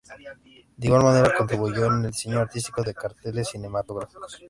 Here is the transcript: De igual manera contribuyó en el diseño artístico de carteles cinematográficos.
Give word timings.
De 0.77 0.87
igual 0.87 1.03
manera 1.03 1.35
contribuyó 1.37 1.85
en 1.85 2.05
el 2.05 2.11
diseño 2.11 2.39
artístico 2.39 2.81
de 2.81 2.95
carteles 2.95 3.49
cinematográficos. 3.51 4.39